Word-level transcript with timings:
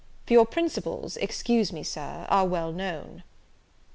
for 0.25 0.33
your 0.33 0.47
principles, 0.47 1.15
excuse 1.17 1.71
me, 1.71 1.83
Sir, 1.83 2.25
are 2.27 2.47
well 2.47 2.71
known." 2.71 3.21